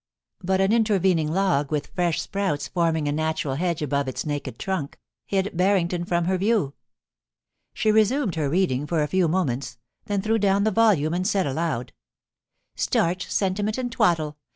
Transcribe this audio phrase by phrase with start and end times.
[0.43, 4.97] But an intervening log, with fresh sprouts forming a natural hedge above its naked trunk,
[5.27, 6.73] hid Barring ton from her view.
[7.75, 11.45] She resumed her reading for a few moments, then threw down the volume and said
[11.45, 11.93] aloud:
[12.37, 14.37] * Starch, sentiment, and twaddle.